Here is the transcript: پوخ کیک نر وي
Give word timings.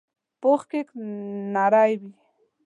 پوخ 0.41 0.61
کیک 0.71 0.87
نر 1.53 1.73
وي 1.99 2.07